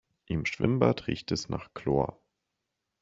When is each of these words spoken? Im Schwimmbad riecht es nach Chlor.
Im 0.25 0.47
Schwimmbad 0.47 1.05
riecht 1.05 1.31
es 1.31 1.47
nach 1.47 1.75
Chlor. 1.75 2.19